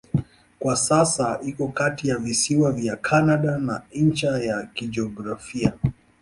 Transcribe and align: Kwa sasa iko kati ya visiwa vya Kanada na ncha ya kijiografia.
Kwa 0.59 0.75
sasa 0.75 1.39
iko 1.41 1.67
kati 1.67 2.07
ya 2.07 2.17
visiwa 2.17 2.71
vya 2.71 2.95
Kanada 2.95 3.57
na 3.57 3.81
ncha 3.93 4.27
ya 4.39 4.63
kijiografia. 4.73 5.73